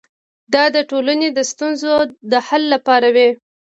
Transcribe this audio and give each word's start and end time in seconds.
دا 0.53 0.63
د 0.75 0.77
ټولنې 0.89 1.27
د 1.31 1.39
ستونزو 1.51 1.91
د 2.31 2.33
حل 2.47 2.63
لپاره 2.73 3.07
وي. 3.15 3.29